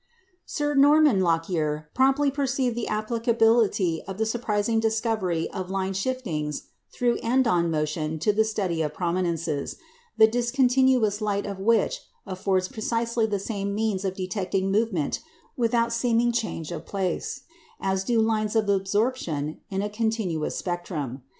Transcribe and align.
"Sir 0.47 0.73
Norman 0.73 1.19
Lockyer 1.21 1.91
promptly 1.93 2.31
perceived 2.31 2.75
the 2.75 2.87
applicability 2.87 4.01
of 4.07 4.17
the 4.17 4.25
surprising 4.25 4.79
discovery 4.79 5.47
of 5.51 5.69
line 5.69 5.93
shiftings 5.93 6.63
through 6.91 7.19
end 7.21 7.45
on 7.47 7.69
motion 7.69 8.17
to 8.17 8.33
the 8.33 8.43
study 8.43 8.81
of 8.81 8.95
prominences, 8.95 9.75
the 10.17 10.25
discontinuous 10.25 11.21
light 11.21 11.45
of 11.45 11.59
which 11.59 12.01
affords 12.25 12.67
precisely 12.67 13.27
the 13.27 13.37
same 13.37 13.75
means 13.75 14.03
of 14.03 14.15
detecting 14.15 14.71
movement 14.71 15.19
without 15.55 15.93
seeming 15.93 16.31
change 16.31 16.71
of 16.71 16.87
place, 16.87 17.41
as 17.79 18.03
do 18.03 18.19
lines 18.19 18.55
of 18.55 18.67
absorption 18.69 19.59
in 19.69 19.83
a 19.83 19.87
continuous 19.89 20.55
spectrum. 20.55 21.21